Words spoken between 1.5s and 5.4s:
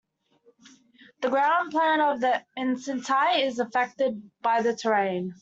plan of an enceinte is affected by the terrain.